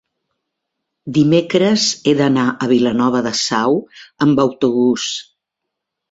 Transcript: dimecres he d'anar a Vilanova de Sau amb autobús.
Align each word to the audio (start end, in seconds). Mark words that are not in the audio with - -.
dimecres 1.17 1.83
he 2.07 2.13
d'anar 2.21 2.45
a 2.65 2.69
Vilanova 2.71 3.21
de 3.27 3.33
Sau 3.41 3.77
amb 4.27 4.41
autobús. 4.45 5.05